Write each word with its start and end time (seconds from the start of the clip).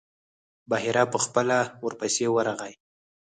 بحیرا 0.69 1.03
په 1.13 1.17
خپله 1.25 1.57
ورپسې 1.85 2.25
ورغی. 2.35 2.73